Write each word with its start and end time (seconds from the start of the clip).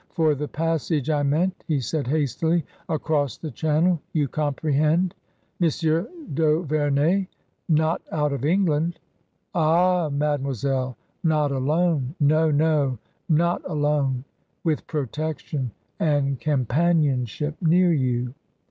"For 0.15 0.33
the 0.33 0.47
passage 0.47 1.11
I 1.11 1.21
meant," 1.21 1.63
he 1.67 1.79
said, 1.79 2.07
hastily;" 2.07 2.65
across 2.89 3.37
the 3.37 3.51
Channel, 3.51 4.01
you 4.13 4.27
comprehend."" 4.27 5.13
Monsieur 5.59 6.09
d'Auverney! 6.33 7.27
Not 7.69 8.01
out 8.11 8.33
of 8.33 8.43
England 8.43 8.99
!""Ah, 9.53 10.09
mademoiselle! 10.09 10.97
Not 11.23 11.51
alone. 11.51 12.15
No— 12.19 12.49
no— 12.49 12.97
not 13.29 13.61
alone. 13.63 14.23
With 14.63 14.87
protection 14.87 15.69
and 15.99 16.39
companionship 16.39 17.57
near 17.61 17.93
you." 17.93 18.33